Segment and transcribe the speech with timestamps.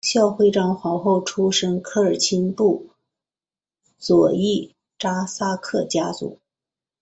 [0.00, 2.90] 孝惠章皇后出身科尔沁部
[3.98, 6.38] 左翼扎萨克家族。